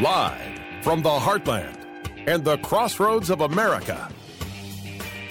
[0.00, 1.78] Live from the heartland
[2.26, 4.10] and the crossroads of America,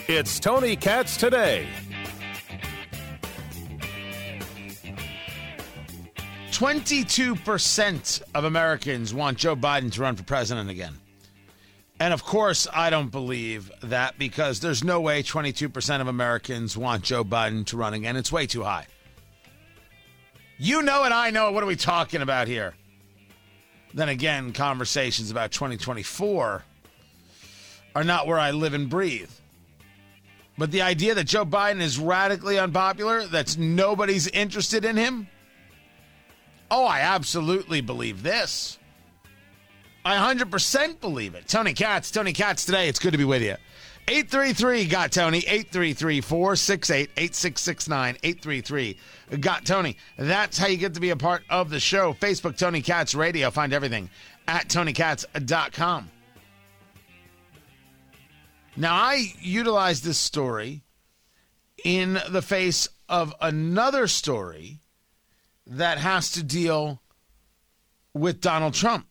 [0.07, 1.67] it's Tony Katz today.
[6.51, 10.93] Twenty-two percent of Americans want Joe Biden to run for president again.
[11.99, 17.03] And of course, I don't believe that because there's no way 22% of Americans want
[17.03, 18.17] Joe Biden to run again.
[18.17, 18.87] It's way too high.
[20.57, 21.51] You know and I know.
[21.51, 22.75] What are we talking about here?
[23.93, 26.63] Then again, conversations about 2024
[27.95, 29.29] are not where I live and breathe.
[30.57, 35.27] But the idea that Joe Biden is radically unpopular, that's nobody's interested in him.
[36.69, 38.77] Oh, I absolutely believe this.
[40.05, 41.47] I 100% believe it.
[41.47, 42.87] Tony Katz, Tony Katz today.
[42.87, 43.55] It's good to be with you.
[44.07, 48.97] 833 got Tony, 833 468 8669, 833
[49.39, 49.97] got Tony.
[50.17, 52.13] That's how you get to be a part of the show.
[52.13, 53.49] Facebook, Tony Katz Radio.
[53.49, 54.09] Find everything
[54.47, 56.09] at TonyKatz.com.
[58.75, 60.83] Now, I utilize this story
[61.85, 64.79] in the face of another story
[65.67, 67.01] that has to deal
[68.13, 69.05] with Donald Trump.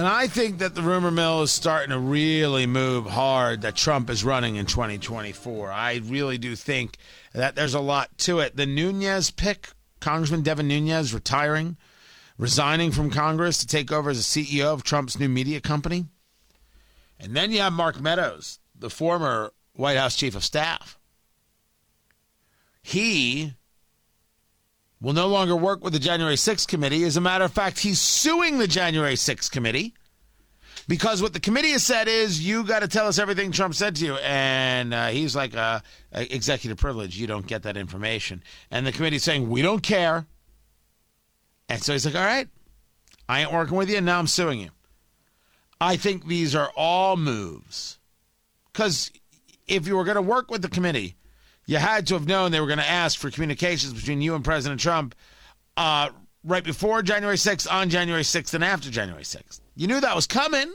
[0.00, 4.08] And I think that the rumor mill is starting to really move hard that Trump
[4.08, 5.70] is running in 2024.
[5.70, 6.96] I really do think
[7.34, 8.56] that there's a lot to it.
[8.56, 9.68] The Nunes pick,
[10.00, 11.76] Congressman Devin Nunes retiring,
[12.38, 16.06] resigning from Congress to take over as a CEO of Trump's new media company.
[17.18, 20.98] And then you have Mark Meadows, the former White House chief of staff.
[22.80, 23.52] He
[25.00, 27.04] will no longer work with the January 6th committee.
[27.04, 29.94] As a matter of fact, he's suing the January 6th committee
[30.88, 33.96] because what the committee has said is you got to tell us everything Trump said
[33.96, 34.14] to you.
[34.16, 35.80] And uh, he's like, uh,
[36.12, 37.16] executive privilege.
[37.16, 38.42] You don't get that information.
[38.70, 40.26] And the committee's saying, we don't care.
[41.68, 42.48] And so he's like, all right,
[43.28, 43.96] I ain't working with you.
[43.96, 44.70] And now I'm suing you.
[45.80, 47.98] I think these are all moves.
[48.72, 49.10] Because
[49.66, 51.14] if you were going to work with the committee,
[51.70, 54.42] you had to have known they were going to ask for communications between you and
[54.42, 55.14] President Trump
[55.76, 56.08] uh,
[56.42, 59.60] right before January 6th, on January 6th, and after January 6th.
[59.76, 60.74] You knew that was coming.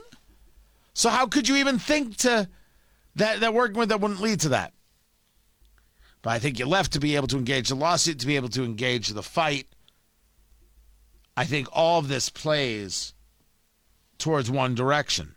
[0.94, 2.48] So how could you even think to
[3.16, 4.72] that that working with that wouldn't lead to that?
[6.22, 8.48] But I think you left to be able to engage the lawsuit, to be able
[8.48, 9.66] to engage the fight.
[11.36, 13.12] I think all of this plays
[14.16, 15.36] towards one direction.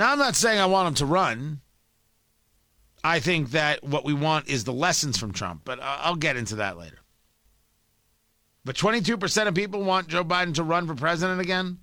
[0.00, 1.60] Now, I'm not saying I want him to run.
[3.04, 6.56] I think that what we want is the lessons from Trump, but I'll get into
[6.56, 7.00] that later.
[8.64, 11.80] But 22% of people want Joe Biden to run for president again.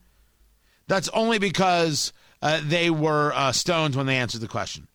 [0.88, 2.12] That's only because
[2.42, 4.88] uh, they were uh, stoned when they answered the question.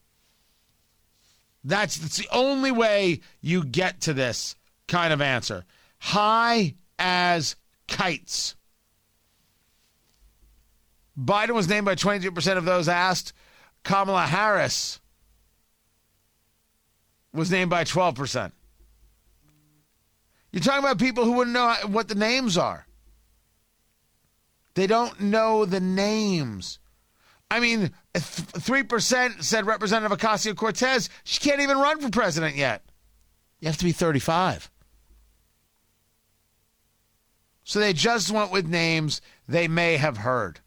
[1.63, 4.57] That's, that's the only way you get to this
[4.89, 5.65] kind of answer.
[6.01, 7.55] High as
[7.87, 8.57] kites.
[11.19, 13.33] Biden was named by 22% of those asked.
[13.85, 15.01] Kamala Harris
[17.33, 18.53] was named by 12%.
[20.53, 22.87] You're talking about people who wouldn't know what the names are.
[24.75, 26.79] They don't know the names.
[27.51, 31.11] I mean, 3% said Representative Ocasio Cortez.
[31.25, 32.83] She can't even run for president yet.
[33.61, 34.71] You have to be 35.
[37.65, 40.61] So they just went with names they may have heard.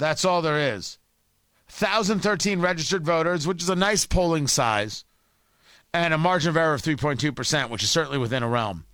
[0.00, 0.98] That's all there is.
[1.78, 5.04] 1,013 registered voters, which is a nice polling size,
[5.94, 8.86] and a margin of error of 3.2%, which is certainly within a realm.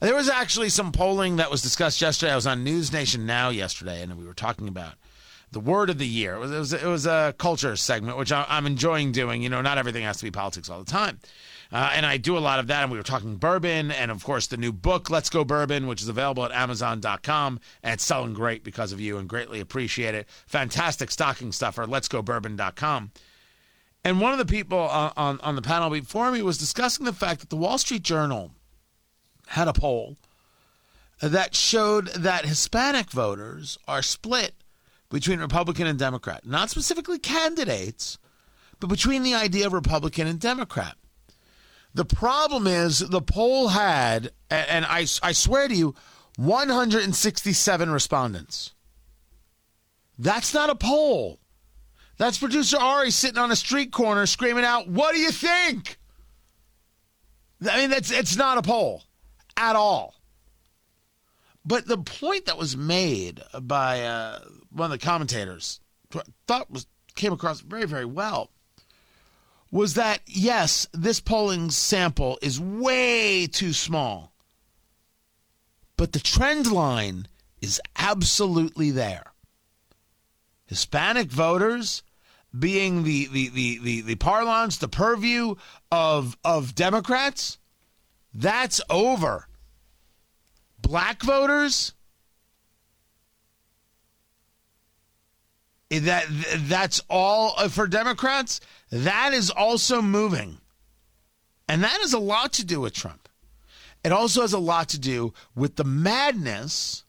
[0.00, 2.32] There was actually some polling that was discussed yesterday.
[2.32, 4.94] I was on NewsNation Now yesterday, and we were talking about
[5.50, 6.36] the word of the year.
[6.36, 9.42] It was, it was, it was a culture segment, which I'm enjoying doing.
[9.42, 11.18] You know, not everything has to be politics all the time.
[11.72, 12.82] Uh, and I do a lot of that.
[12.82, 16.02] And we were talking bourbon, and of course, the new book, Let's Go Bourbon, which
[16.02, 17.60] is available at Amazon.com.
[17.82, 20.28] And it's selling great because of you and greatly appreciate it.
[20.46, 23.12] Fantastic stocking stuffer, Let's Go Bourbon.com.
[24.04, 27.12] And one of the people on, on, on the panel before me was discussing the
[27.12, 28.52] fact that the Wall Street Journal
[29.48, 30.16] had a poll
[31.20, 34.54] that showed that Hispanic voters are split
[35.10, 36.46] between Republican and Democrat.
[36.46, 38.18] Not specifically candidates,
[38.78, 40.96] but between the idea of Republican and Democrat.
[41.94, 45.94] The problem is the poll had, and I, I swear to you,
[46.36, 48.72] 167 respondents.
[50.18, 51.40] That's not a poll.
[52.18, 55.98] That's producer Ari sitting on a street corner screaming out, What do you think?
[57.68, 59.02] I mean, that's it's not a poll
[59.56, 60.14] at all.
[61.64, 64.40] But the point that was made by uh,
[64.70, 65.80] one of the commentators,
[66.46, 66.86] thought was
[67.16, 68.50] came across very, very well,
[69.70, 74.32] was that yes, this polling sample is way too small,
[75.96, 77.28] but the trend line
[77.60, 79.32] is absolutely there.
[80.66, 82.02] Hispanic voters
[82.56, 85.54] being the the the the, the parlance, the purview
[85.92, 87.58] of of Democrats,
[88.34, 89.46] that's over.
[90.80, 91.92] Black voters,
[95.90, 98.60] that that's all uh, for Democrats.
[98.90, 100.58] That is also moving,
[101.68, 103.28] and that has a lot to do with Trump.
[104.02, 107.04] It also has a lot to do with the madness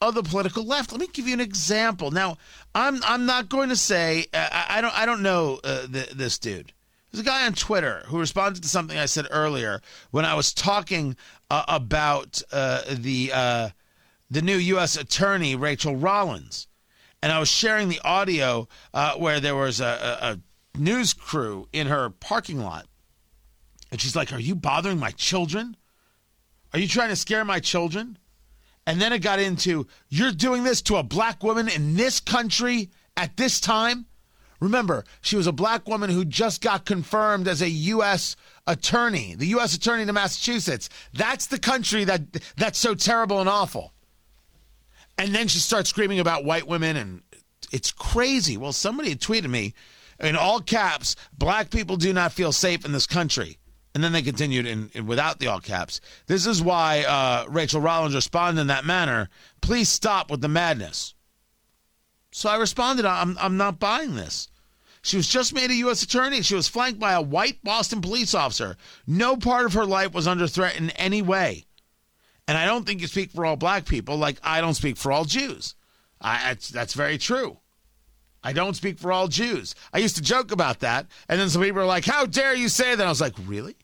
[0.00, 0.92] of the political left.
[0.92, 2.10] Let me give you an example.
[2.10, 2.38] Now,
[2.74, 6.38] I'm I'm not going to say uh, I, don't I don't know uh, the, this
[6.38, 6.72] dude.
[7.10, 10.52] There's a guy on Twitter who responded to something I said earlier when I was
[10.52, 11.16] talking
[11.50, 13.68] uh, about uh, the uh,
[14.30, 14.96] the new U.S.
[14.96, 16.68] Attorney Rachael Rollins,
[17.22, 19.84] and I was sharing the audio uh, where there was a,
[20.20, 20.38] a, a
[20.76, 22.86] news crew in her parking lot,
[23.90, 25.76] and she's like, "Are you bothering my children?
[26.72, 28.18] Are you trying to scare my children?"
[28.86, 32.90] And then it got into you're doing this to a black woman in this country
[33.16, 34.06] at this time.
[34.60, 38.34] Remember, she was a black woman who just got confirmed as a U.S.
[38.66, 39.74] attorney, the U.S.
[39.74, 40.88] attorney to Massachusetts.
[41.12, 42.22] That's the country that
[42.56, 43.92] that's so terrible and awful.
[45.16, 47.22] And then she starts screaming about white women, and
[47.70, 48.56] it's crazy.
[48.56, 49.74] Well, somebody tweeted me
[50.20, 53.58] in all caps: "Black people do not feel safe in this country."
[53.94, 56.00] And then they continued in, in, without the all caps.
[56.26, 59.28] This is why uh, Rachael Rollins responded in that manner.
[59.60, 61.14] Please stop with the madness.
[62.30, 64.48] So I responded, I'm, I'm not buying this.
[65.02, 66.02] She was just made a U.S.
[66.02, 66.42] attorney.
[66.42, 68.76] She was flanked by a white Boston police officer.
[69.06, 71.64] No part of her life was under threat in any way.
[72.46, 75.12] And I don't think you speak for all black people like I don't speak for
[75.12, 75.74] all Jews.
[76.20, 77.58] I, that's, that's very true.
[78.42, 79.74] I don't speak for all Jews.
[79.92, 81.06] I used to joke about that.
[81.28, 83.06] And then some people were like, How dare you say that?
[83.06, 83.76] I was like, Really?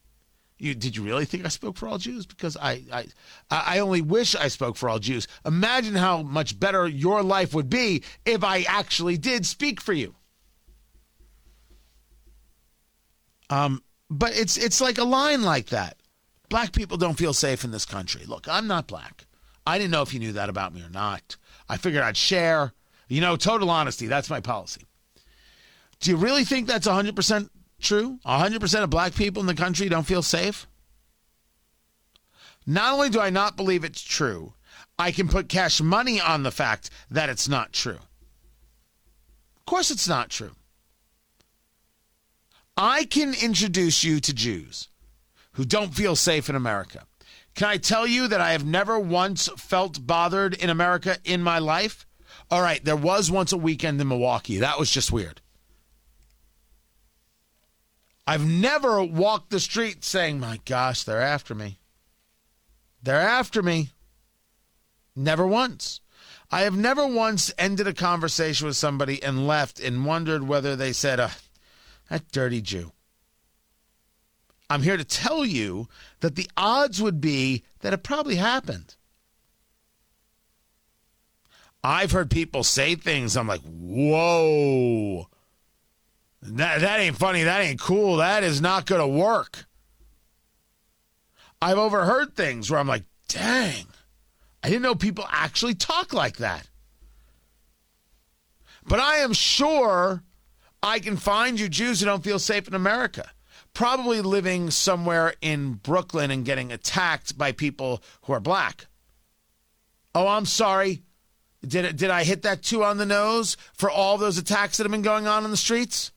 [0.58, 2.26] You, did you really think I spoke for all Jews?
[2.26, 3.06] Because I, I,
[3.50, 5.26] I only wish I spoke for all Jews.
[5.44, 10.14] Imagine how much better your life would be if I actually did speak for you.
[13.50, 15.96] Um, but it's it's like a line like that.
[16.48, 18.24] Black people don't feel safe in this country.
[18.24, 19.26] Look, I'm not black.
[19.66, 21.36] I didn't know if you knew that about me or not.
[21.68, 22.72] I figured I'd share.
[23.14, 24.08] You know, total honesty.
[24.08, 24.88] That's my policy.
[26.00, 27.48] Do you really think that's 100%
[27.80, 28.18] true?
[28.26, 30.66] 100% of black people in the country don't feel safe?
[32.66, 34.54] Not only do I not believe it's true,
[34.98, 38.00] I can put cash money on the fact that it's not true.
[39.58, 40.56] Of course, it's not true.
[42.76, 44.88] I can introduce you to Jews
[45.52, 47.06] who don't feel safe in America.
[47.54, 51.60] Can I tell you that I have never once felt bothered in America in my
[51.60, 52.04] life?
[52.54, 54.58] All right, there was once a weekend in Milwaukee.
[54.58, 55.40] That was just weird.
[58.28, 61.80] I've never walked the street saying, my gosh, they're after me.
[63.02, 63.88] They're after me.
[65.16, 66.00] Never once.
[66.48, 70.92] I have never once ended a conversation with somebody and left and wondered whether they
[70.92, 71.30] said, uh,
[72.08, 72.92] that dirty Jew.
[74.70, 75.88] I'm here to tell you
[76.20, 78.94] that the odds would be that it probably happened.
[81.84, 85.28] I've heard people say things, I'm like, whoa.
[86.40, 87.42] That, that ain't funny.
[87.42, 88.16] That ain't cool.
[88.16, 89.66] That is not going to work.
[91.60, 93.86] I've overheard things where I'm like, dang,
[94.62, 96.68] I didn't know people actually talk like that.
[98.86, 100.22] But I am sure
[100.82, 103.30] I can find you Jews who don't feel safe in America.
[103.74, 108.86] Probably living somewhere in Brooklyn and getting attacked by people who are black.
[110.14, 111.03] Oh, I'm sorry.
[111.68, 114.92] Did, did I hit that two on the nose for all those attacks that have
[114.92, 116.12] been going on in the streets?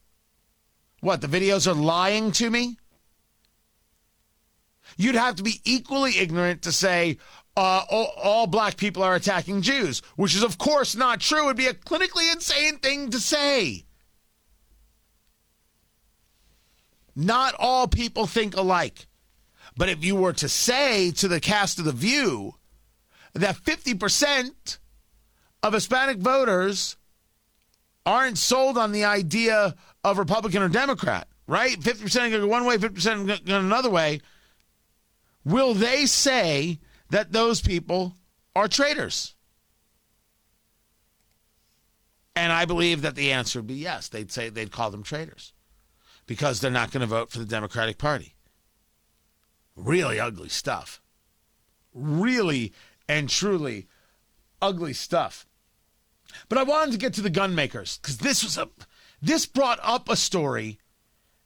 [1.02, 2.78] What, the videos are lying to me?
[4.98, 7.18] You'd have to be equally ignorant to say
[7.56, 11.46] uh, all, all, black people are attacking Jews, which is, of course, not true.
[11.46, 13.86] Would be a clinically insane thing to say.
[17.16, 19.08] Not all people think alike.
[19.76, 22.56] But if you were to say to the cast of The View
[23.34, 24.78] that 50%
[25.64, 26.98] of Hispanic voters
[28.06, 31.80] aren't sold on the idea of Republican or Democrat, right?
[31.80, 34.22] 50% going one way, 50% going another way.
[35.44, 38.16] Will they say that those people
[38.56, 39.36] are traitors?
[42.36, 44.10] And I believe that the answer would be yes.
[44.10, 45.54] They'd say they'd call them traitors
[46.28, 48.36] because they're not going to vote for the Democratic Party.
[49.76, 51.02] Really ugly stuff.
[51.94, 52.74] Really
[53.10, 53.88] and truly
[54.62, 55.46] ugly stuff.
[56.50, 58.70] But I wanted to get to the gun makers because this was a
[59.22, 60.80] this brought up a story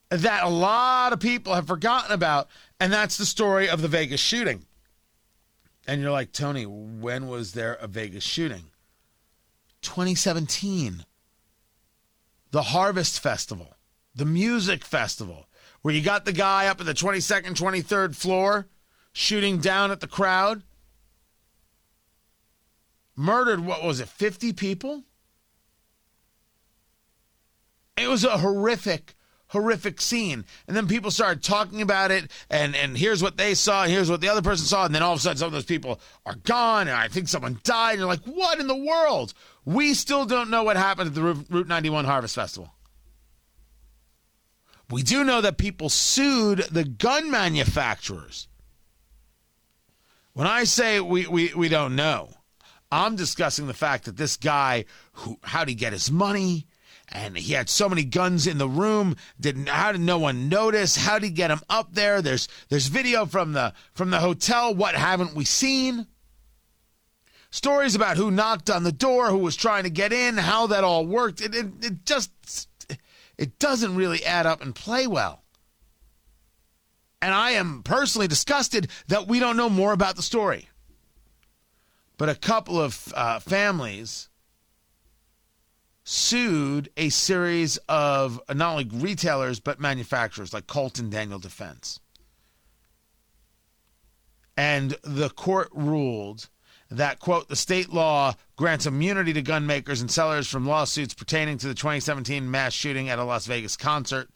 [0.09, 2.49] that a lot of people have forgotten about,
[2.79, 4.65] and that's the story of the Vegas shooting.
[5.87, 8.65] And you're like, Tony, when was there a Vegas shooting?
[9.81, 11.05] 2017.
[12.51, 13.75] The Harvest Festival,
[14.13, 15.47] the music festival,
[15.81, 18.67] where you got the guy up at the 22nd, 23rd floor
[19.13, 20.63] shooting down at the crowd.
[23.15, 25.03] Murdered, what was it, 50 people?
[27.97, 29.15] It was a horrific,
[29.47, 30.45] horrific scene.
[30.67, 34.21] And then people started talking about it, and, and here's what they saw, here's what
[34.21, 34.85] the other person saw.
[34.85, 37.27] And then all of a sudden, some of those people are gone, and I think
[37.27, 37.91] someone died.
[37.91, 39.33] And you're like, what in the world?
[39.65, 42.73] We still don't know what happened at the Route 91 Harvest Festival.
[44.89, 48.47] We do know that people sued the gun manufacturers.
[50.33, 52.29] When I say we, we, we don't know,
[52.91, 56.67] I'm discussing the fact that this guy, who how did he get his money?
[57.13, 59.15] And he had so many guns in the room.
[59.39, 60.95] Didn't how did no one notice?
[60.97, 62.21] How did he get them up there?
[62.21, 64.73] There's there's video from the from the hotel.
[64.73, 66.07] What haven't we seen?
[67.49, 70.85] Stories about who knocked on the door, who was trying to get in, how that
[70.85, 71.41] all worked.
[71.41, 72.31] It, it, it just
[73.37, 75.43] it doesn't really add up and play well.
[77.21, 80.69] And I am personally disgusted that we don't know more about the story.
[82.21, 84.29] But a couple of uh, families
[86.03, 91.99] sued a series of uh, not only retailers but manufacturers like Colt and Daniel Defense.
[94.55, 96.47] And the court ruled
[96.91, 101.57] that, quote, the state law grants immunity to gun makers and sellers from lawsuits pertaining
[101.57, 104.29] to the 2017 mass shooting at a Las Vegas concert.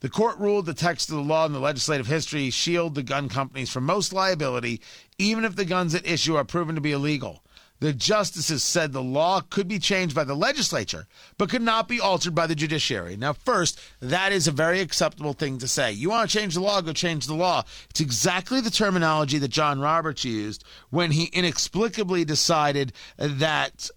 [0.00, 3.28] The court ruled the text of the law and the legislative history shield the gun
[3.28, 4.80] companies from most liability,
[5.18, 7.44] even if the guns at issue are proven to be illegal.
[7.80, 12.00] The justices said the law could be changed by the legislature, but could not be
[12.00, 13.16] altered by the judiciary.
[13.16, 15.92] Now, first, that is a very acceptable thing to say.
[15.92, 17.64] You want to change the law, go change the law.
[17.90, 23.88] It's exactly the terminology that John Roberts used when he inexplicably decided that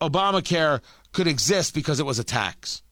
[0.00, 0.80] Obamacare
[1.12, 2.82] could exist because it was a tax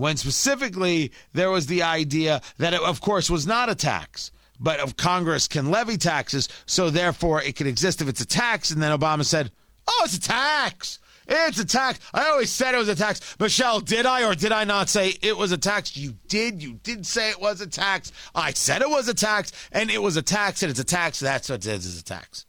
[0.00, 4.78] when specifically there was the idea that it, of course, was not a tax but
[4.78, 8.70] of Congress can levy taxes, so therefore it can exist if it's a tax.
[8.70, 9.50] And then Obama said,
[9.88, 10.98] "Oh, it's a tax."
[11.32, 12.00] It's a tax.
[12.12, 13.36] I always said it was a tax.
[13.38, 15.96] Michelle, did I or did I not say it was a tax?
[15.96, 16.60] You did.
[16.60, 18.10] You did say it was a tax.
[18.34, 21.20] I said it was a tax, and it was a tax, and it's a tax.
[21.20, 22.46] That's what it is, is a tax.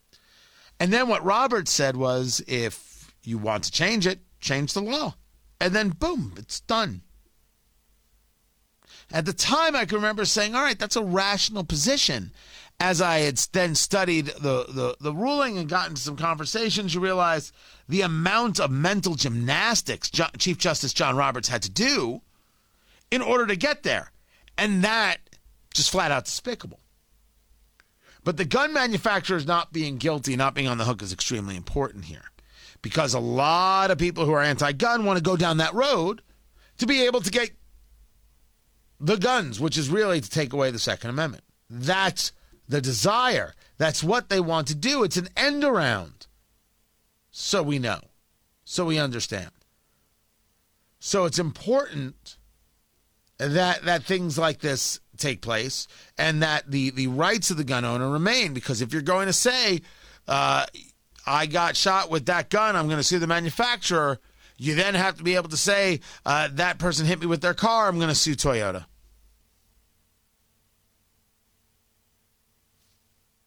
[0.80, 5.14] And then what Roberts said was if you want to change it, change the law.
[5.60, 7.04] And then boom, it's done.
[9.14, 12.32] At the time, I can remember saying, all right, that's a rational position.
[12.80, 17.52] As I had then studied the, the, the ruling and gotten some conversations, you realize
[17.88, 22.22] the amount of mental gymnastics Chief Justice John Roberts had to do
[23.12, 24.12] in order to get there.
[24.58, 25.18] And that
[25.74, 26.80] just flat out despicable.
[28.24, 32.06] But the gun manufacturers not being guilty, not being on the hook is extremely important
[32.06, 32.26] here.
[32.82, 36.22] Because a lot of people who are anti gun want to go down that road
[36.78, 37.52] to be able to get
[39.02, 41.44] the guns, which is really to take away the Second Amendment.
[41.70, 42.32] That's
[42.70, 43.54] the desire.
[43.78, 45.04] That's what they want to do.
[45.04, 46.28] It's an end around.
[47.32, 48.00] So we know.
[48.64, 49.52] So we understand.
[51.00, 52.38] So it's important
[53.38, 57.84] that that things like this take place and that the, the rights of the gun
[57.84, 58.54] owner remain.
[58.54, 59.82] Because if you're going to say,
[60.28, 60.66] uh,
[61.26, 64.20] I got shot with that gun, I'm going to sue the manufacturer,
[64.58, 67.56] you then have to be able to say, uh, that person hit me with their
[67.56, 68.86] car, I'm going to sue Toyota.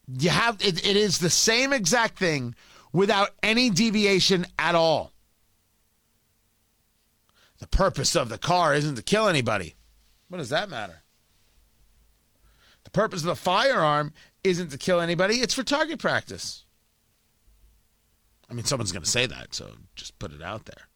[0.07, 2.55] You have it, it is the same exact thing
[2.93, 5.13] without any deviation at all.
[7.59, 9.75] The purpose of the car isn't to kill anybody.
[10.29, 11.03] What does that matter?
[12.85, 16.65] The purpose of the firearm isn't to kill anybody, it's for target practice.
[18.51, 20.89] I mean, someone's going to say that, so just put it out there.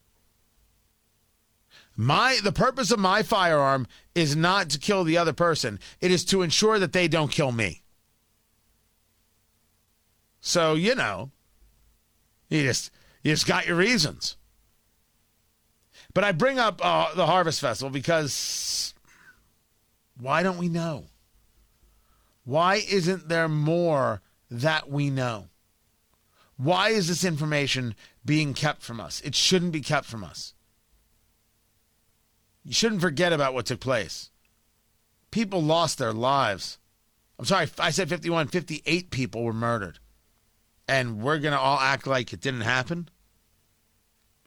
[1.95, 5.79] My the purpose of my firearm is not to kill the other person.
[5.99, 7.81] It is to ensure that they don't kill me.
[10.41, 11.31] So, you know,
[12.49, 12.91] you just
[13.23, 14.37] you just got your reasons.
[16.13, 18.93] But I bring up uh, the Harvest Festival because
[20.19, 21.05] why don't we know?
[22.45, 25.49] Why isn't there more that we know?
[26.57, 29.21] Why is this information being kept from us?
[29.21, 30.53] It shouldn't be kept from us.
[32.65, 34.29] You shouldn't forget about what took place.
[35.31, 36.79] People lost their lives.
[37.37, 39.99] I'm sorry, I said 51, 58 people were murdered.
[40.89, 43.09] And we're going to all act like it didn't happen?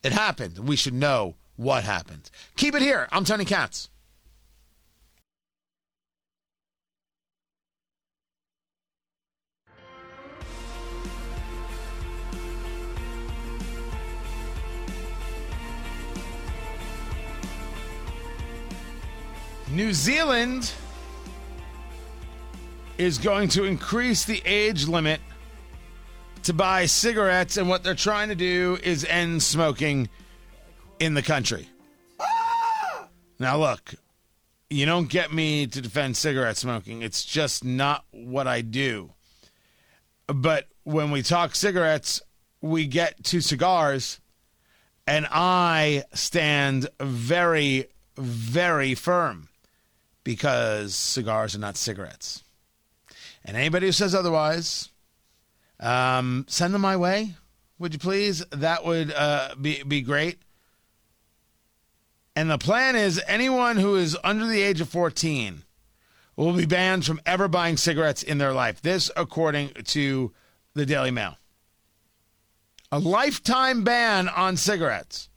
[0.02, 0.58] It happened.
[0.58, 2.32] We should know what happened.
[2.56, 3.06] Keep it here.
[3.12, 3.88] I'm Tony Katz.
[19.70, 20.72] New Zealand
[22.98, 25.20] is going to increase the age limit
[26.44, 30.08] to buy cigarettes, and what they're trying to do is end smoking
[30.98, 31.68] in the country.
[33.38, 33.94] Now, look,
[34.70, 39.10] you don't get me to defend cigarette smoking, it's just not what I do.
[40.26, 42.22] But when we talk cigarettes,
[42.60, 44.20] we get to cigars,
[45.06, 49.48] and I stand very, very firm
[50.24, 52.44] because cigars are not cigarettes.
[53.44, 54.88] And anybody who says otherwise,
[55.82, 57.34] um, send them my way,
[57.78, 58.44] would you please?
[58.50, 60.38] That would uh, be be great.
[62.34, 65.64] And the plan is anyone who is under the age of 14
[66.36, 68.80] will be banned from ever buying cigarettes in their life.
[68.80, 70.32] This, according to
[70.74, 71.36] the Daily Mail.
[72.90, 75.28] A lifetime ban on cigarettes.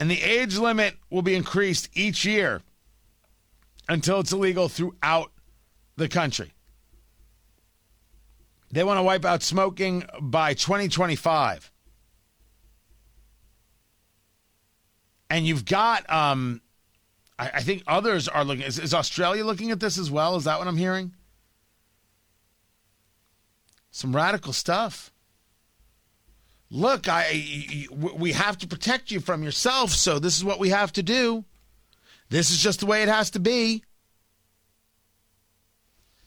[0.00, 2.62] And the age limit will be increased each year
[3.88, 5.30] until it's illegal throughout
[5.96, 6.52] the country.
[8.70, 11.70] They want to wipe out smoking by 2025.
[15.30, 16.60] And you've got, um,
[17.38, 18.64] I, I think others are looking.
[18.64, 20.36] Is, is Australia looking at this as well?
[20.36, 21.12] Is that what I'm hearing?
[23.90, 25.12] Some radical stuff.
[26.70, 30.92] Look, I we have to protect you from yourself, so this is what we have
[30.94, 31.44] to do.
[32.28, 33.84] This is just the way it has to be.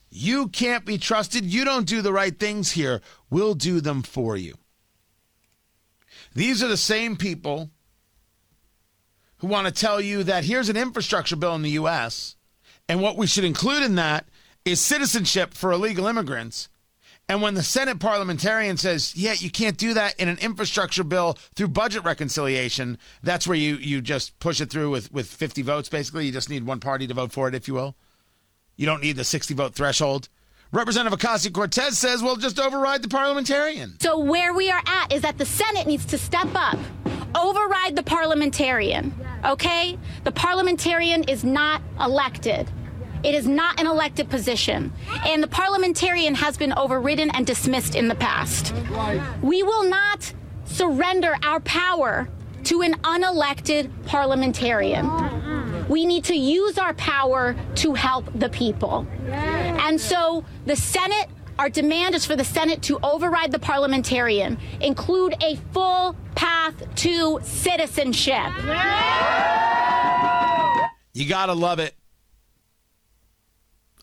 [0.10, 1.46] You can't be trusted.
[1.46, 3.02] You don't do the right things here.
[3.30, 4.56] We'll do them for you.
[6.34, 7.70] These are the same people
[9.38, 12.36] who want to tell you that here's an infrastructure bill in the U.S.,
[12.88, 14.28] and what we should include in that
[14.66, 16.70] is citizenship for illegal immigrants.
[17.30, 21.38] And when the Senate parliamentarian says, yeah, you can't do that in an infrastructure bill
[21.54, 25.88] through budget reconciliation, that's where you, you just push it through with, with 50 votes,
[25.88, 26.26] basically.
[26.26, 27.96] You just need one party to vote for it, if you will.
[28.80, 30.30] You don't need the 60 vote threshold.
[30.72, 34.00] Representative Ocasio Cortez says, we'll just override the parliamentarian.
[34.00, 36.80] So, where we are at is that the Senate needs to step up,
[37.36, 39.14] override the parliamentarian,
[39.44, 40.00] okay?
[40.24, 42.72] The parliamentarian is not elected.
[43.22, 44.94] It is not an elected position.
[45.26, 48.74] And the parliamentarian has been overridden and dismissed in the past.
[49.42, 52.30] We will not surrender our power
[52.64, 55.06] to an unelected parliamentarian.
[55.90, 59.08] We need to use our power to help the people.
[59.28, 65.36] And so the Senate, our demand is for the Senate to override the parliamentarian, include
[65.44, 68.52] a full path to citizenship.
[71.14, 71.96] You got to love it.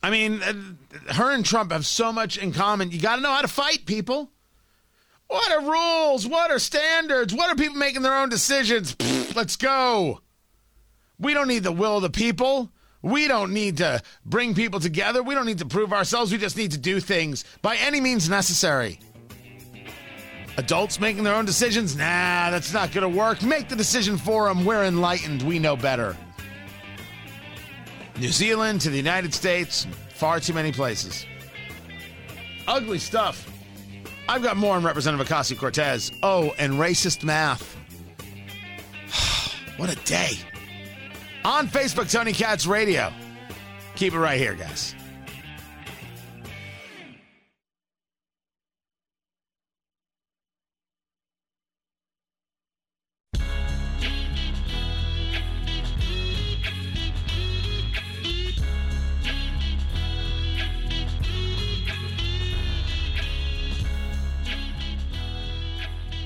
[0.02, 2.90] I mean, uh, her and Trump have so much in common.
[2.90, 4.30] You got to know how to fight people.
[5.28, 6.26] What are rules?
[6.26, 7.34] What are standards?
[7.34, 8.94] What are people making their own decisions?
[8.94, 10.20] Pfft, let's go.
[11.18, 12.70] We don't need the will of the people.
[13.02, 15.22] We don't need to bring people together.
[15.22, 16.32] We don't need to prove ourselves.
[16.32, 18.98] We just need to do things by any means necessary.
[20.58, 21.96] Adults making their own decisions?
[21.96, 23.42] Nah, that's not going to work.
[23.42, 24.64] Make the decision for them.
[24.64, 25.42] We're enlightened.
[25.42, 26.16] We know better.
[28.18, 31.26] New Zealand to the United States, far too many places.
[32.66, 33.50] Ugly stuff.
[34.28, 36.10] I've got more on Representative Ocasio Cortez.
[36.22, 37.76] Oh, and racist math.
[39.76, 40.38] what a day.
[41.46, 43.12] On Facebook, Tony Katz Radio.
[43.94, 44.96] Keep it right here, guys.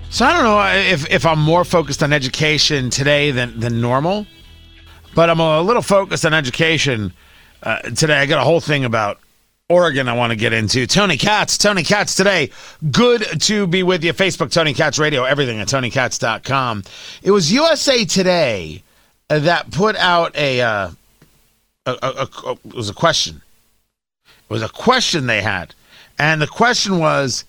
[0.08, 4.26] So I don't know if, if I'm more focused on education today than, than normal,
[5.14, 7.12] but I'm a little focused on education
[7.62, 8.18] uh, today.
[8.18, 9.18] I got a whole thing about
[9.70, 10.86] Oregon I want to get into.
[10.86, 12.50] Tony Katz, Tony Katz today.
[12.90, 14.12] Good to be with you.
[14.12, 16.82] Facebook, Tony Katz Radio, everything at TonyKatz.com.
[17.22, 18.82] It was USA Today
[19.28, 20.90] that put out a, uh,
[21.86, 23.42] a, a, a, it was a question.
[24.26, 25.72] It was a question they had.
[26.18, 27.44] And the question was,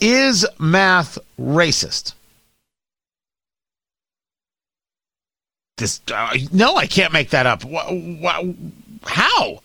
[0.00, 2.14] is math racist?
[5.78, 7.62] This uh, no, I can't make that up.
[7.62, 9.60] Wh- wh- how?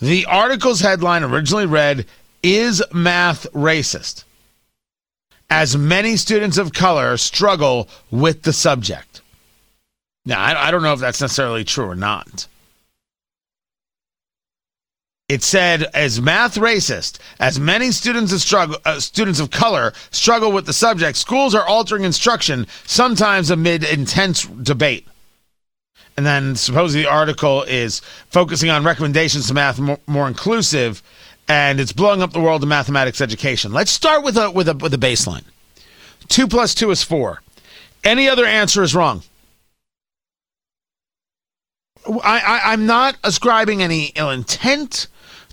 [0.00, 2.06] The article's headline originally read,
[2.42, 4.24] Is Math Racist?
[5.48, 9.20] As many students of color struggle with the subject.
[10.26, 12.46] Now, I, I don't know if that's necessarily true or not.
[15.26, 20.52] It said, as math racist, as many students of struggle, uh, students of color struggle
[20.52, 25.08] with the subject, schools are altering instruction, sometimes amid intense debate.
[26.18, 31.02] And then supposedly the article is focusing on recommendations to math more, more inclusive,
[31.48, 33.72] and it's blowing up the world of mathematics education.
[33.72, 35.44] Let's start with a with a with a baseline.
[36.28, 37.40] Two plus two is four.
[38.04, 39.22] Any other answer is wrong.
[42.06, 45.08] I, I, I'm not ascribing any ill intent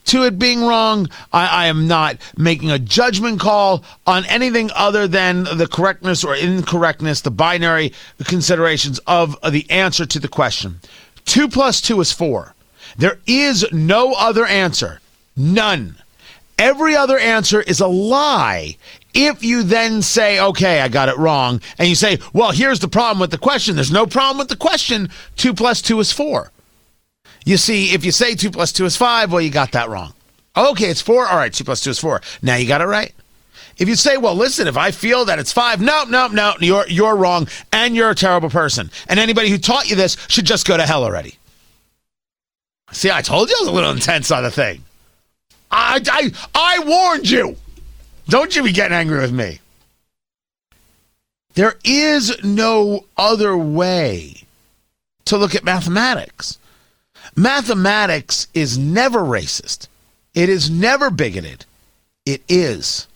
[0.06, 1.10] to it being wrong.
[1.32, 6.36] I, I, am not making a judgment call on anything other than the correctness or
[6.36, 7.94] incorrectness, the binary
[8.26, 10.80] considerations of the answer to the question.
[11.26, 12.56] Two plus two is four.
[12.98, 15.00] There is no other answer.
[15.36, 15.96] None.
[16.58, 18.78] Every other answer is a lie.
[19.14, 22.88] If you then say, okay, I got it wrong, and you say, well, here's the
[22.88, 25.10] problem with the question, there's no problem with the question.
[25.36, 26.52] Two plus two is four.
[27.46, 30.14] You see, if you say 2 plus 2 is 5, well, you got that wrong.
[30.56, 31.28] Okay, it's 4.
[31.28, 32.22] All right, 2 plus 2 is 4.
[32.42, 33.14] Now you got it right.
[33.78, 36.88] If you say, well, listen, if I feel that it's 5, no, no, no, you're,
[36.88, 38.92] you're wrong, and you're a terrible person.
[39.08, 41.36] And anybody who taught you this should just go to hell already.
[42.92, 44.84] See, I told you I was a little intense on the thing.
[45.72, 47.56] I, I, I warned you.
[48.28, 49.60] Don't you be getting angry with me.
[51.54, 54.44] There is no other way
[55.26, 56.58] to look at mathematics.
[57.36, 59.88] Mathematics is never racist.
[60.34, 61.66] It is never bigoted.
[62.26, 63.08] It is.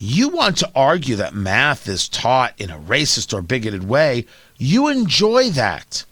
[0.00, 4.26] You want to argue that math is taught in a racist or bigoted way,
[4.56, 6.04] you enjoy that.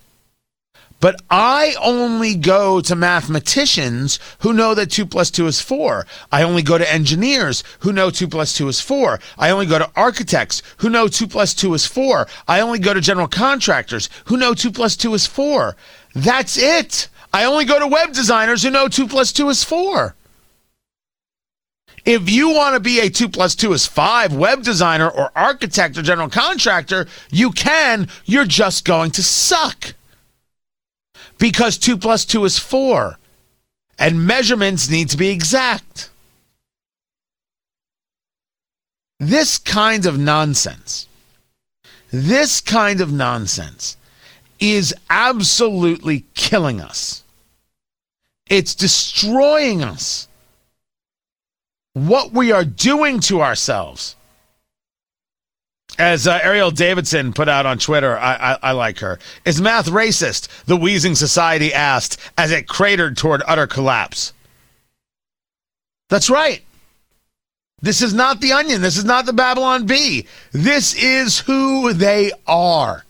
[0.98, 6.06] But I only go to mathematicians who know that 2 plus 2 is 4.
[6.32, 9.20] I only go to engineers who know 2 plus 2 is 4.
[9.36, 12.26] I only go to architects who know 2 plus 2 is 4.
[12.48, 15.76] I only go to general contractors who know 2 plus 2 is 4.
[16.14, 17.08] That's it.
[17.32, 20.14] I only go to web designers who know 2 plus 2 is 4.
[22.06, 25.98] If you want to be a 2 plus 2 is 5 web designer or architect
[25.98, 28.08] or general contractor, you can.
[28.24, 29.94] You're just going to suck
[31.38, 33.18] because 2 plus 2 is 4,
[33.98, 36.10] and measurements need to be exact.
[39.18, 41.08] This kind of nonsense,
[42.10, 43.96] this kind of nonsense
[44.58, 47.22] is absolutely killing us.
[48.48, 50.28] It's destroying us.
[51.94, 54.15] What we are doing to ourselves
[55.98, 59.18] as uh, Ariel Davidson put out on Twitter, I, I, I, like her.
[59.44, 60.48] Is math racist?
[60.64, 64.32] The Wheezing Society asked as it cratered toward utter collapse.
[66.08, 66.62] That's right.
[67.80, 68.82] This is not the onion.
[68.82, 70.26] This is not the Babylon Bee.
[70.52, 73.04] This is who they are.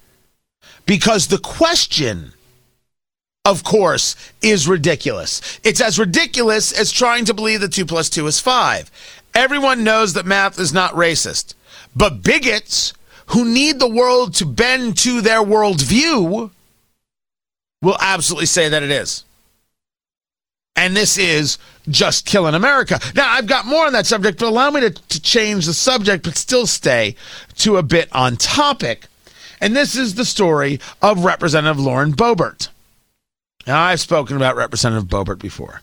[0.87, 2.33] Because the question,
[3.45, 5.61] of course, is ridiculous.
[5.63, 8.91] It's as ridiculous as trying to believe that 2 plus 2 is 5.
[9.35, 11.55] Everyone knows that math is not racist.
[11.97, 12.93] But bigots
[13.29, 16.51] who need the world to bend to their worldview
[17.83, 19.25] will absolutely say that it is.
[20.77, 21.57] And this is
[21.89, 23.01] just killing America.
[23.15, 26.23] Now, I've got more on that subject, but allow me to, to change the subject,
[26.23, 27.17] but still stay
[27.57, 29.07] to a bit on topic.
[29.59, 32.69] And this is the story of Representative Lauren Boebert.
[33.67, 35.81] Now, I've spoken about Representative Boebert before.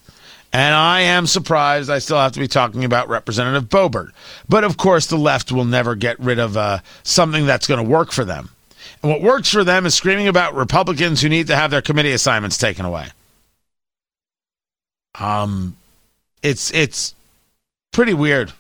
[0.54, 4.12] And I am surprised I still have to be talking about Representative Boebert.
[4.48, 7.89] But of course, the left will never get rid of uh, something that's going to
[7.89, 8.50] work for them.
[9.02, 12.12] And what works for them is screaming about Republicans who need to have their committee
[12.12, 13.08] assignments taken away.
[15.20, 15.76] Um,
[16.44, 17.16] it's it's
[17.92, 18.54] pretty weird.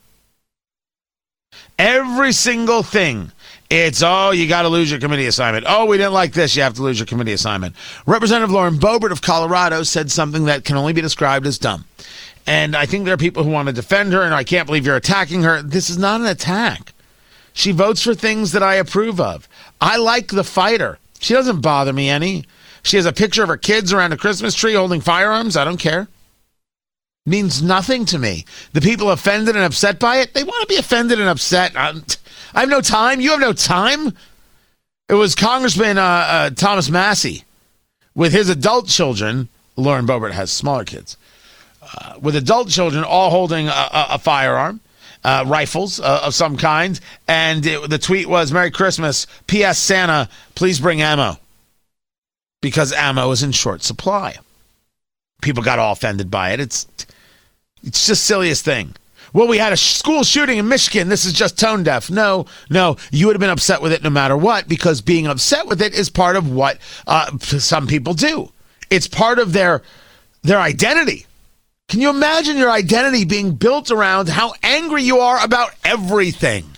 [1.77, 3.31] Every single thing
[3.73, 5.65] it's, oh, you got to lose your committee assignment.
[5.67, 6.55] Oh, we didn't like this.
[6.55, 7.75] You have to lose your committee assignment.
[8.05, 11.85] Representative Lauren Boebert of Colorado said something that can only be described as dumb.
[12.45, 14.85] And I think there are people who want to defend her, and I can't believe
[14.85, 15.61] you're attacking her.
[15.61, 16.93] This is not an attack.
[17.53, 19.47] She votes for things that I approve of.
[19.81, 20.99] I like the fighter.
[21.19, 22.45] She doesn't bother me any.
[22.83, 25.55] She has a picture of her kids around a Christmas tree holding firearms.
[25.55, 26.07] I don't care.
[27.25, 28.45] Means nothing to me.
[28.73, 31.71] The people offended and upset by it, they want to be offended and upset.
[31.75, 32.03] I'm,
[32.53, 33.19] I have no time.
[33.19, 34.13] You have no time.
[35.09, 37.43] It was Congressman uh, uh, Thomas Massie
[38.15, 39.49] with his adult children.
[39.75, 41.17] Lauren Boebert has smaller kids.
[41.81, 44.79] Uh, with adult children all holding a, a, a firearm,
[45.23, 46.99] uh, rifles uh, of some kind.
[47.27, 49.27] And it, the tweet was Merry Christmas.
[49.47, 49.79] P.S.
[49.79, 51.37] Santa, please bring ammo.
[52.61, 54.35] Because ammo is in short supply.
[55.41, 56.59] people got all offended by it.
[56.59, 56.87] It's
[57.83, 58.95] it's just silliest thing.
[59.33, 61.09] Well, we had a school shooting in Michigan.
[61.09, 62.11] This is just tone deaf.
[62.11, 65.65] No, no, you would have been upset with it no matter what because being upset
[65.65, 68.51] with it is part of what uh, some people do.
[68.91, 69.81] It's part of their
[70.43, 71.25] their identity.
[71.89, 76.77] Can you imagine your identity being built around how angry you are about everything?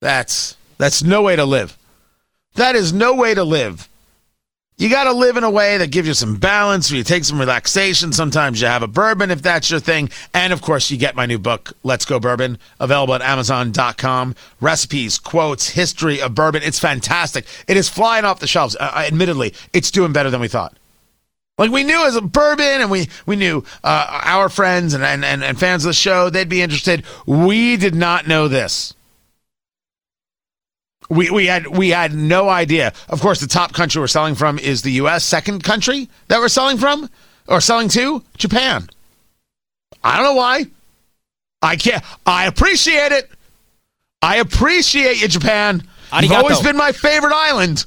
[0.00, 1.76] That's that's no way to live.
[2.54, 3.88] That is no way to live.
[4.78, 7.24] You got to live in a way that gives you some balance, where you take
[7.24, 8.12] some relaxation.
[8.12, 10.10] Sometimes you have a bourbon if that's your thing.
[10.34, 14.34] And of course, you get my new book, Let's Go Bourbon, available at Amazon.com.
[14.60, 16.62] Recipes, quotes, history of bourbon.
[16.62, 17.46] It's fantastic.
[17.66, 18.76] It is flying off the shelves.
[18.78, 20.76] Uh, admittedly, it's doing better than we thought.
[21.56, 25.24] Like we knew as a bourbon, and we we knew uh, our friends and, and
[25.24, 27.02] and fans of the show they'd be interested.
[27.24, 28.92] We did not know this.
[31.08, 32.92] We we had we had no idea.
[33.08, 35.24] Of course, the top country we're selling from is the U.S.
[35.24, 37.08] Second country that we're selling from
[37.46, 38.88] or selling to Japan.
[40.02, 40.66] I don't know why.
[41.62, 42.02] I can't.
[42.26, 43.30] I appreciate it.
[44.20, 45.86] I appreciate you, Japan.
[46.10, 46.22] Arigato.
[46.22, 47.86] You've always been my favorite island.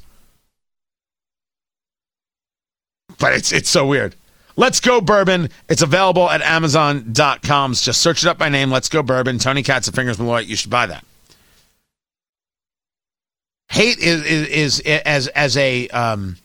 [3.19, 4.15] But it's it's so weird.
[4.55, 5.49] Let's Go Bourbon.
[5.69, 7.73] It's available at Amazon.com.
[7.73, 8.71] Just search it up by name.
[8.71, 9.39] Let's Go Bourbon.
[9.39, 10.39] Tony Katz and Fingers Malloy.
[10.39, 11.03] You should buy that
[13.69, 16.38] hate is, is, is as as a um,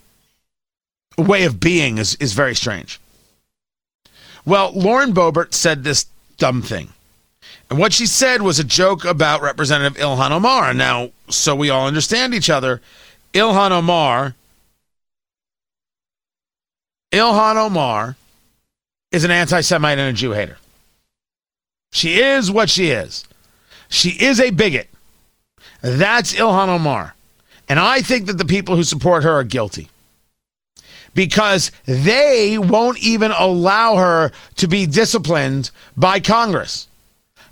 [1.19, 3.01] way of being is is very strange.
[4.47, 6.07] Well, Lauren Boebert said this
[6.37, 6.91] dumb thing.
[7.71, 10.75] And what she said was a joke about Representative Ilhan Omar.
[10.75, 12.83] Now, so we all understand each other,
[13.33, 14.35] Ilhan Omar
[17.15, 18.17] Ilhan Omar
[19.13, 20.59] is an anti-Semite and a Jew hater.
[21.93, 23.25] She is what she is.
[23.89, 24.89] She is a bigot.
[25.81, 27.14] That's Ilhan Omar.
[27.69, 29.89] And I think that the people who support her are guilty
[31.15, 36.89] because they won't even allow her to be disciplined by Congress.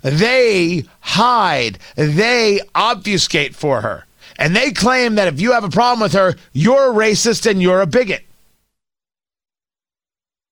[0.01, 4.05] They hide, they obfuscate for her.
[4.37, 7.61] And they claim that if you have a problem with her, you're a racist and
[7.61, 8.23] you're a bigot.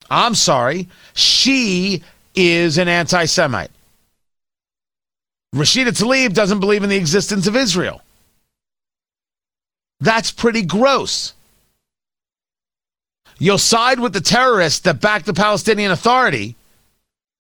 [0.10, 0.88] I'm sorry.
[1.14, 2.04] She
[2.36, 3.72] is an anti Semite.
[5.56, 8.02] Rashida Tlaib doesn't believe in the existence of Israel.
[10.02, 11.34] That's pretty gross.
[13.38, 16.56] You'll side with the terrorists that back the Palestinian Authority,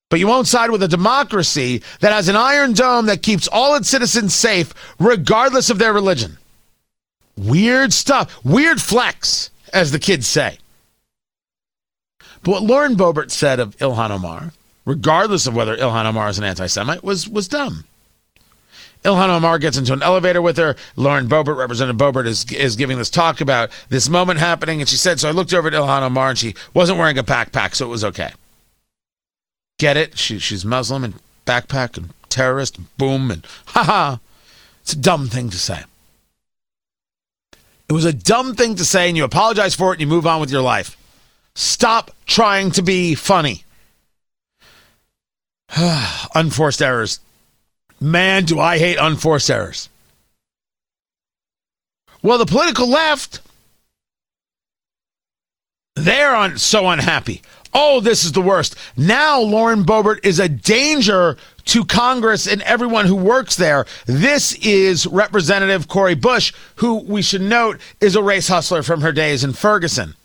[0.09, 3.75] but you won't side with a democracy that has an iron dome that keeps all
[3.75, 6.37] its citizens safe, regardless of their religion.
[7.37, 8.43] Weird stuff.
[8.43, 10.57] Weird flex, as the kids say.
[12.43, 14.53] But what Lauren Boebert said of Ilhan Omar,
[14.85, 17.85] regardless of whether Ilhan Omar is an anti Semite, was, was dumb.
[19.03, 20.75] Ilhan Omar gets into an elevator with her.
[20.95, 24.79] Lauren Boebert, Representative Boebert, is, is giving this talk about this moment happening.
[24.79, 27.23] And she said, So I looked over at Ilhan Omar and she wasn't wearing a
[27.23, 28.31] backpack, so it was okay.
[29.79, 30.17] Get it?
[30.17, 31.15] She, she's Muslim and
[31.47, 34.17] backpack and terrorist, and boom, and haha.
[34.81, 35.83] It's a dumb thing to say.
[37.89, 40.27] It was a dumb thing to say, and you apologize for it and you move
[40.27, 40.95] on with your life.
[41.55, 43.63] Stop trying to be funny.
[46.35, 47.19] Unforced errors.
[48.01, 49.87] Man, do I hate unforced errors.
[52.23, 53.41] Well, the political left,
[55.95, 57.43] they're un- so unhappy.
[57.73, 58.75] Oh, this is the worst.
[58.97, 63.85] Now Lauren Boebert is a danger to Congress and everyone who works there.
[64.07, 69.11] This is Representative Cori Bush, who we should note is a race hustler from her
[69.11, 70.15] days in Ferguson.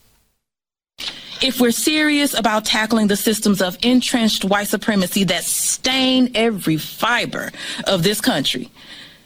[1.42, 7.53] If we're serious about tackling the systems of entrenched white supremacy that stain every fiber
[7.87, 8.70] of this country,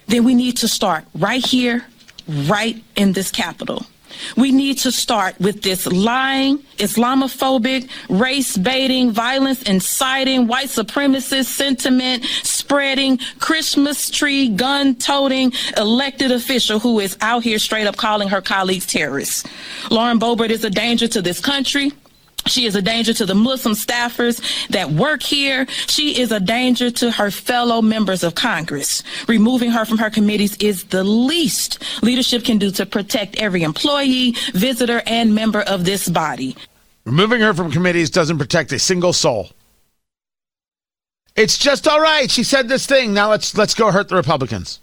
[0.09, 1.87] then we need to start right here,
[2.27, 3.87] right in this capital.
[4.37, 12.25] We need to start with this lying, Islamophobic, race baiting, violence inciting, white supremacist sentiment
[12.43, 18.41] spreading, Christmas tree gun toting elected official who is out here straight up calling her
[18.41, 19.45] colleagues terrorists.
[19.91, 21.93] Lauren Boebert is a danger to this country.
[22.47, 25.67] She is a danger to the Muslim staffers that work here.
[25.87, 29.03] She is a danger to her fellow members of Congress.
[29.29, 34.35] Removing her from her committees is the least leadership can do to protect every employee,
[34.53, 36.57] visitor, and member of this body.
[37.05, 39.51] Removing her from committees doesn't protect a single soul.
[41.37, 42.31] It's just all right.
[42.31, 43.15] She said this thing.
[43.15, 44.81] Now let's let's go hurt the Republicans.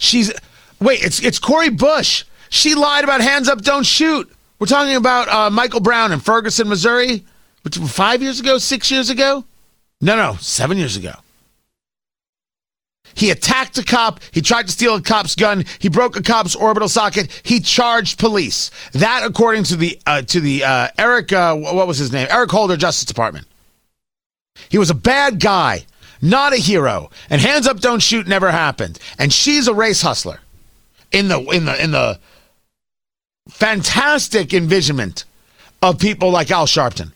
[0.00, 0.32] She's
[0.80, 2.24] wait, it's it's Cori Bush.
[2.48, 4.30] She lied about hands up, don't shoot.
[4.62, 7.24] We're talking about uh, Michael Brown in Ferguson, Missouri,
[7.62, 9.44] which five years ago, six years ago?
[10.00, 11.14] No, no, seven years ago.
[13.12, 14.20] He attacked a cop.
[14.30, 15.64] He tried to steal a cop's gun.
[15.80, 17.42] He broke a cop's orbital socket.
[17.42, 18.70] He charged police.
[18.92, 22.28] That, according to the uh, to the uh, Eric, uh, what was his name?
[22.30, 23.48] Eric Holder, Justice Department.
[24.68, 25.86] He was a bad guy,
[26.20, 27.10] not a hero.
[27.30, 29.00] And hands up, don't shoot never happened.
[29.18, 30.38] And she's a race hustler.
[31.10, 32.20] In the in the in the
[33.48, 35.24] fantastic envisionment
[35.82, 37.12] of people like Al Sharpton.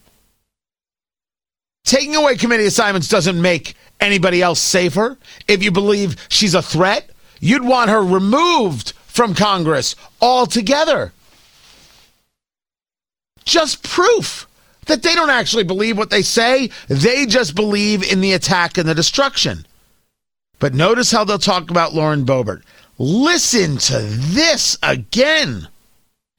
[1.85, 5.17] Taking away committee assignments doesn't make anybody else safer.
[5.47, 7.11] If you believe she's a threat,
[7.41, 11.13] you'd want her removed from Congress altogether.
[13.45, 14.49] Just proof
[14.87, 16.71] that they don't actually believe what they say.
[16.89, 19.65] They just believe in the attack and the destruction.
[20.59, 22.63] But notice how they'll talk about Lauren Boebert.
[22.99, 25.69] Listen to this again.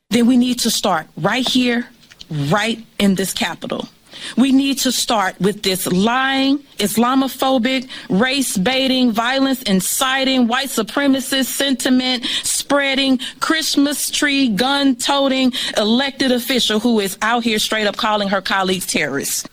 [0.10, 1.88] Then we need to start right here,
[2.30, 3.90] right in this capital.
[4.36, 12.26] We need to start with this lying, Islamophobic, race baiting, violence inciting, white supremacist sentiment
[12.44, 18.42] spreading, Christmas tree gun toting elected official who is out here straight up calling her
[18.42, 19.48] colleagues terrorists.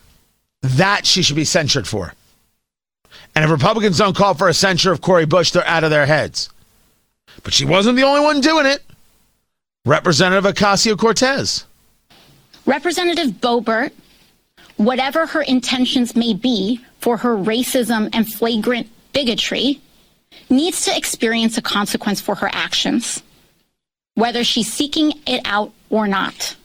[0.62, 2.14] That she should be censured for.
[3.34, 6.06] And if Republicans don't call for a censure of Cori Bush, they're out of their
[6.06, 6.48] heads.
[7.42, 8.82] But she wasn't the only one doing it.
[9.84, 11.64] Representative Ocasio Cortez.
[12.66, 13.92] Representative Boebert
[14.76, 19.80] whatever her intentions may be for her racism and flagrant bigotry,
[20.50, 23.22] needs to experience a consequence for her actions,
[24.14, 26.56] whether she's seeking it out or not.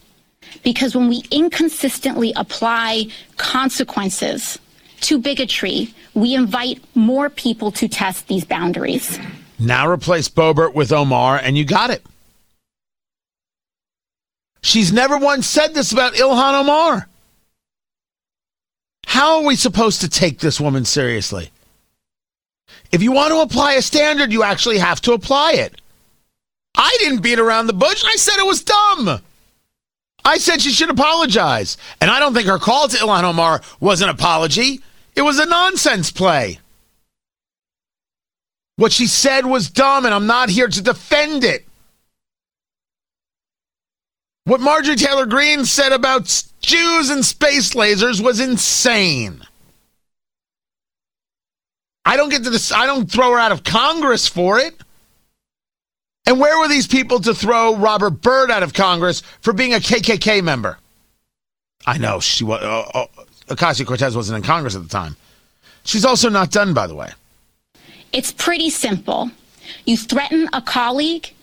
[0.63, 4.57] Because when we inconsistently apply consequences
[5.01, 9.19] to bigotry, we invite more people to test these boundaries.
[9.59, 12.03] Now replace Boebert with Omar, and you got it.
[14.61, 17.07] She's never once said this about Ilhan Omar.
[19.05, 21.51] How are we supposed to take this woman seriously?
[22.91, 25.81] If you want to apply a standard, you actually have to apply it.
[26.75, 28.03] I didn't beat around the bush.
[28.05, 29.21] I said it was dumb.
[30.23, 31.77] I said she should apologize.
[32.01, 34.81] And I don't think her call to Ilhan Omar was an apology.
[35.15, 36.59] It was a nonsense play.
[38.75, 41.65] What she said was dumb, and I'm not here to defend it.
[44.49, 49.43] What Marjorie Taylor Greene said about Jews and space lasers was insane.
[52.03, 52.71] I don't get to this.
[52.71, 54.75] I don't throw her out of Congress for it.
[56.25, 59.77] And where were these people to throw Robert Byrd out of Congress for being a
[59.77, 60.79] KKK member?
[61.85, 62.63] I know she was.
[62.63, 63.05] Uh, uh,
[63.49, 65.15] Ocasio Cortez wasn't in Congress at the time.
[65.83, 67.11] She's also not done, by the way.
[68.11, 69.29] It's pretty simple.
[69.85, 71.35] You threaten a colleague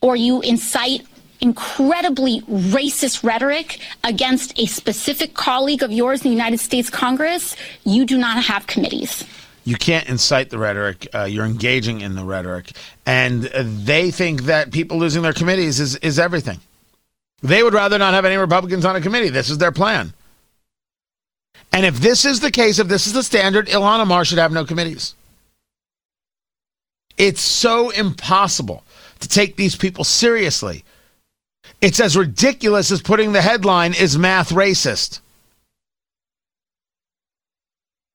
[0.00, 1.06] or you incite
[1.40, 8.04] incredibly racist rhetoric against a specific colleague of yours in the United States Congress, you
[8.04, 9.24] do not have committees.
[9.64, 11.06] You can't incite the rhetoric.
[11.14, 12.72] Uh, you're engaging in the rhetoric.
[13.06, 16.60] And they think that people losing their committees is, is everything.
[17.42, 19.28] They would rather not have any Republicans on a committee.
[19.28, 20.12] This is their plan.
[21.72, 24.52] And if this is the case, if this is the standard, Ilhan Omar should have
[24.52, 25.14] no committees.
[27.16, 28.82] It's so impossible
[29.20, 30.84] to take these people seriously
[31.80, 35.20] it's as ridiculous as putting the headline, Is Math Racist?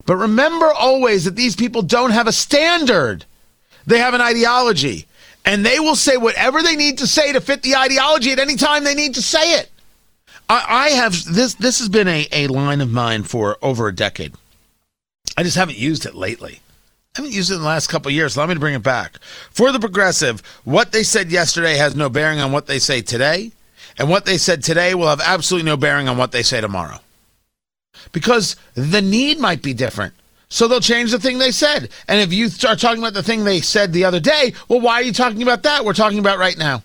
[0.06, 3.26] But remember always that these people don't have a standard,
[3.86, 5.08] they have an ideology.
[5.48, 8.56] And they will say whatever they need to say to fit the ideology at any
[8.56, 9.70] time they need to say it.
[10.50, 13.96] I, I have this, this has been a, a line of mine for over a
[13.96, 14.34] decade.
[15.38, 16.62] I just haven't used it lately.
[17.16, 18.36] I haven't used it in the last couple years.
[18.36, 19.20] Allow me to bring it back.
[19.50, 23.54] For the progressive, what they said yesterday has no bearing on what they say today.
[23.98, 27.00] And what they said today will have absolutely no bearing on what they say tomorrow.
[28.12, 30.14] Because the need might be different.
[30.50, 31.90] So they'll change the thing they said.
[32.10, 34.96] And if you start talking about the thing they said the other day, well, why
[34.96, 35.86] are you talking about that?
[35.86, 36.84] We're talking about right now.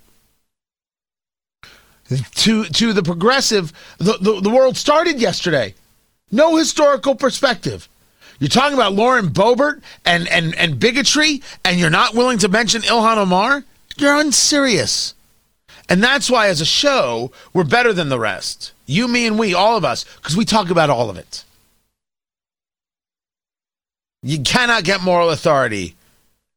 [2.36, 5.74] To, to the progressive, the, the, the world started yesterday.
[6.30, 7.88] No historical perspective.
[8.40, 12.82] You're talking about Lauren Boebert and, and, and bigotry, and you're not willing to mention
[12.82, 13.64] Ilhan Omar?
[13.96, 15.14] You're unserious.
[15.90, 18.72] And that's why, as a show, we're better than the rest.
[18.86, 21.44] You, me, and we, all of us, because we talk about all of it.
[24.22, 25.96] You cannot get moral authority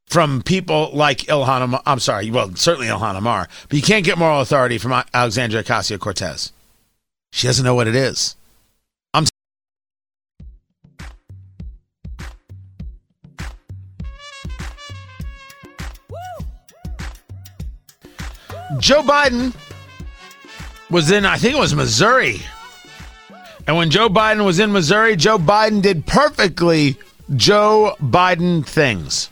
[0.06, 1.82] from people like Ilhan Omar.
[1.86, 6.00] I'm sorry, well, certainly Ilhan Omar, but you can't get moral authority from Alexandria Ocasio
[6.00, 6.54] Cortez.
[7.32, 8.36] She doesn't know what it is.
[18.84, 19.56] Joe Biden
[20.90, 22.42] was in, I think it was Missouri.
[23.66, 26.98] And when Joe Biden was in Missouri, Joe Biden did perfectly
[27.38, 29.30] Joe Biden things.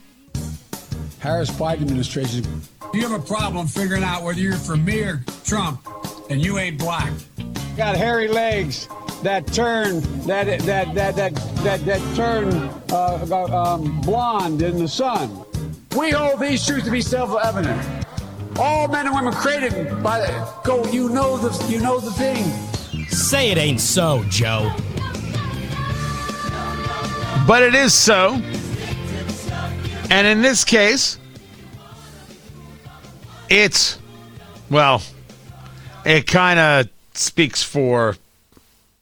[1.20, 2.46] Harris Biden administration.
[2.94, 5.86] You have a problem figuring out whether you're for me or Trump,
[6.30, 7.12] and you ain't black.
[7.76, 8.88] Got hairy legs
[9.22, 12.54] that turn that that that that that, that turn
[12.90, 15.44] uh, um, blonde in the sun.
[15.98, 18.01] We hold these truths to be self-evident.
[18.62, 20.86] All men and women created by the go.
[20.92, 22.46] You know the you know the thing.
[23.08, 24.72] Say it ain't so, Joe.
[27.48, 28.40] But it is so.
[30.12, 31.18] And in this case,
[33.50, 33.98] it's,
[34.70, 35.02] well,
[36.06, 38.16] it kind of speaks for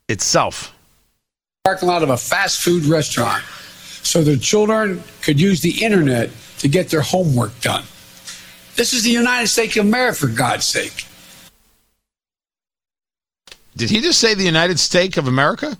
[0.07, 0.73] itself.
[1.65, 3.43] Parking lot of a fast food restaurant
[4.03, 6.29] so the children could use the internet
[6.59, 7.83] to get their homework done.
[8.79, 11.05] This is the United States of America, for God's sake.
[13.75, 15.77] Did he just say the United States of America?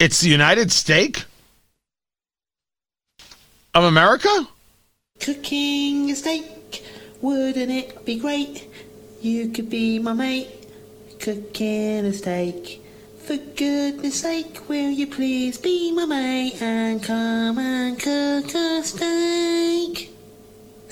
[0.00, 1.24] It's the United States
[3.74, 4.48] of America?
[5.20, 6.82] Cooking a steak,
[7.20, 8.68] wouldn't it be great?
[9.22, 10.66] You could be my mate,
[11.20, 12.82] cooking a steak.
[13.20, 20.13] For goodness sake, will you please be my mate and come and cook a steak?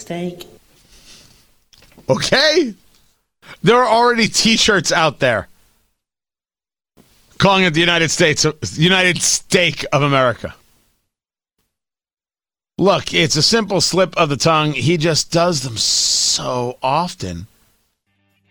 [0.03, 0.47] Steak.
[2.09, 2.75] Okay.
[3.63, 5.49] There are already t-shirts out there
[7.39, 8.45] calling it the United States
[8.77, 10.55] United Steak of America.
[12.79, 14.73] Look, it's a simple slip of the tongue.
[14.73, 17.47] He just does them so often.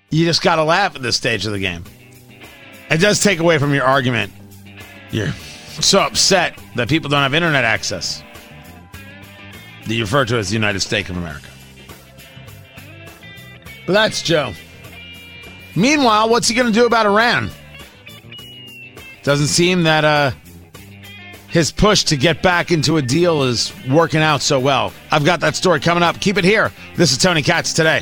[0.09, 1.83] You just got to laugh at this stage of the game.
[2.89, 4.31] It does take away from your argument.
[5.11, 5.33] You're
[5.81, 8.23] so upset that people don't have internet access
[9.85, 11.47] that you refer to as the United States of America.
[13.85, 14.53] But that's Joe.
[15.75, 17.49] Meanwhile, what's he going to do about Iran?
[19.23, 20.31] Doesn't seem that uh,
[21.47, 24.93] his push to get back into a deal is working out so well.
[25.11, 26.19] I've got that story coming up.
[26.19, 26.71] Keep it here.
[26.95, 28.01] This is Tony Katz today.